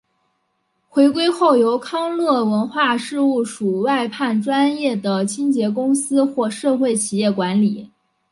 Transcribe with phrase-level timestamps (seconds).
[0.89, 7.87] 回归后由康乐文化事务署外判专业的清洁公司或社会企业管理。